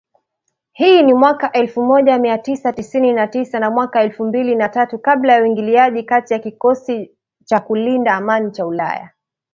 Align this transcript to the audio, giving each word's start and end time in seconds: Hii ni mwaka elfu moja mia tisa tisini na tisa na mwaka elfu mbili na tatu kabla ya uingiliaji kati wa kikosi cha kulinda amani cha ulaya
Hii 0.71 1.03
ni 1.03 1.13
mwaka 1.13 1.51
elfu 1.51 1.83
moja 1.83 2.17
mia 2.17 2.37
tisa 2.37 2.73
tisini 2.73 3.13
na 3.13 3.27
tisa 3.27 3.59
na 3.59 3.69
mwaka 3.71 4.01
elfu 4.01 4.25
mbili 4.25 4.55
na 4.55 4.69
tatu 4.69 4.99
kabla 4.99 5.33
ya 5.33 5.41
uingiliaji 5.43 6.03
kati 6.03 6.33
wa 6.33 6.39
kikosi 6.39 7.11
cha 7.45 7.59
kulinda 7.59 8.13
amani 8.15 8.51
cha 8.51 8.65
ulaya 8.65 9.09